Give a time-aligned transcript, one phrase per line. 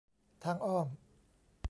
[0.43, 0.87] ทางอ้อม